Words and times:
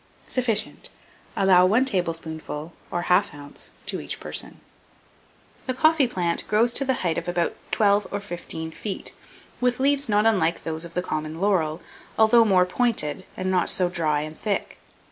Sufficient. 0.27 0.89
Allow 1.35 1.67
1 1.67 1.85
tablespoonful, 1.85 2.73
or 2.89 3.03
1/2 3.03 3.35
oz., 3.53 3.71
to 3.85 4.01
each 4.01 4.19
person. 4.19 4.59
[Illustration: 5.67 5.67
COFFEE.] 5.67 5.67
THE 5.67 5.73
COFFEE 5.75 6.07
PLANT 6.07 6.47
grows 6.47 6.73
to 6.73 6.85
the 6.85 6.93
height 7.05 7.19
of 7.19 7.27
about 7.27 7.55
twelve 7.71 8.07
or 8.09 8.19
fifteen 8.19 8.71
feet, 8.71 9.13
with 9.59 9.79
leaves 9.79 10.09
not 10.09 10.25
unlike 10.25 10.63
those 10.63 10.85
of 10.85 10.95
the 10.95 11.03
common 11.03 11.39
laurel, 11.39 11.81
although 12.17 12.43
more 12.43 12.65
pointed, 12.65 13.27
and 13.37 13.51
not 13.51 13.69
so 13.69 13.89
dry 13.89 14.21
and 14.21 14.35
thick. 14.39 14.79